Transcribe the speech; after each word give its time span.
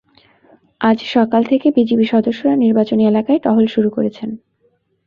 আজ 0.81 0.97
সকাল 1.07 1.41
থেকে 1.43 1.67
বিজিবি 1.71 2.05
সদস্যরা 2.05 2.53
নির্বাচনী 2.55 3.03
এলাকায় 3.05 3.39
টহল 3.39 3.65
শুরু 3.67 3.89
করেছেন। 3.89 4.29